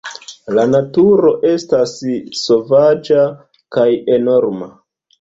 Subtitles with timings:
[0.59, 1.95] La naturo estas
[2.41, 3.31] sovaĝa
[3.79, 3.89] kaj
[4.21, 4.77] enorma.